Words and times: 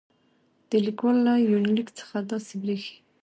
د 0.69 0.71
ليکوال 0.85 1.17
له 1.27 1.33
يونليک 1.49 1.89
څخه 1.99 2.17
داسې 2.31 2.53
برېښي 2.61 2.95